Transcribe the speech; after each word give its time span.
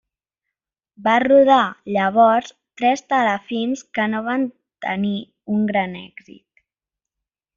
Va 1.07 1.11
rodar 1.23 1.57
llavors 1.97 2.49
tres 2.81 3.05
telefilms, 3.13 3.85
que 3.97 4.07
no 4.15 4.23
van 4.31 4.49
tenir 4.89 5.15
un 5.57 5.71
gran 5.73 5.97
èxit. 6.01 6.65